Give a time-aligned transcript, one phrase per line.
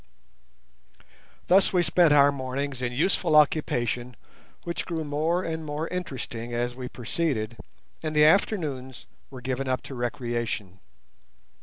[1.45, 4.15] Thus we spent our mornings in useful occupation
[4.63, 7.55] which grew more and more interesting as we proceeded,
[8.01, 10.79] and the afternoons were given up to recreation.